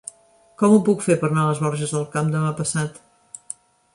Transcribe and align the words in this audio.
Com 0.61 0.71
ho 0.75 0.79
puc 0.87 1.03
fer 1.07 1.17
per 1.23 1.27
anar 1.27 1.43
a 1.43 1.51
les 1.51 1.61
Borges 1.65 1.93
del 1.97 2.09
Camp 2.15 2.31
demà 2.37 2.53
passat? 2.63 2.97